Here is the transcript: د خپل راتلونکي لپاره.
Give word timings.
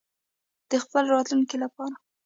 د 0.69 0.71
خپل 0.83 1.03
راتلونکي 1.13 1.57
لپاره. 1.63 1.95